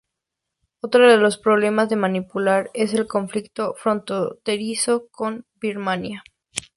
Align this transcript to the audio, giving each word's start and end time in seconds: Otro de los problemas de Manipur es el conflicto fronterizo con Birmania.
Otro 0.81 1.07
de 1.11 1.17
los 1.19 1.37
problemas 1.37 1.87
de 1.89 1.95
Manipur 1.95 2.71
es 2.73 2.95
el 2.95 3.05
conflicto 3.05 3.75
fronterizo 3.77 5.07
con 5.11 5.45
Birmania. 5.53 6.23